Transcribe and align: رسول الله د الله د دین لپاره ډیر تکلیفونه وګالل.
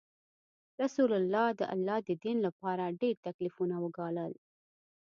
رسول 0.81 1.11
الله 1.19 1.47
د 1.59 1.61
الله 1.73 1.97
د 2.09 2.09
دین 2.23 2.37
لپاره 2.47 2.95
ډیر 3.01 3.15
تکلیفونه 3.27 3.75
وګالل. 3.83 4.33